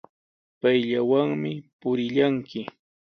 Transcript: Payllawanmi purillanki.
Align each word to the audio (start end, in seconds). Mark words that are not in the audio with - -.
Payllawanmi 0.59 1.51
purillanki. 1.79 2.61